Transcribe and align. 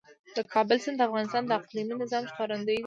د 0.35 0.37
کابل 0.53 0.77
سیند 0.83 0.97
د 0.99 1.05
افغانستان 1.09 1.43
د 1.45 1.51
اقلیمي 1.59 1.93
نظام 2.01 2.23
ښکارندوی 2.31 2.75
ده. 2.77 2.79